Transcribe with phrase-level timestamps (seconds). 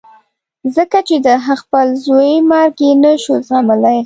[0.75, 1.27] ځکه چې د
[1.61, 3.99] خپل زوی مرګ یې نه شو زغملای.